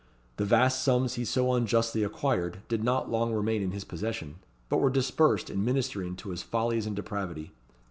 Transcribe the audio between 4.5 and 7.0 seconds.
but were dispersed in ministering to his follies and